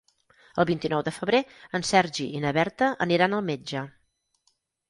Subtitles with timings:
[0.63, 1.41] El vint-i-nou de febrer
[1.79, 3.85] en Sergi i na Berta aniran al metge.